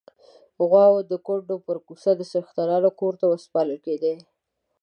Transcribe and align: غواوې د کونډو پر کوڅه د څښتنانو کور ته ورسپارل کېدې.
غواوې 0.67 1.01
د 1.11 1.13
کونډو 1.25 1.55
پر 1.67 1.77
کوڅه 1.85 2.11
د 2.15 2.21
څښتنانو 2.31 2.89
کور 2.99 3.13
ته 3.19 3.25
ورسپارل 3.27 3.77
کېدې. 3.85 4.13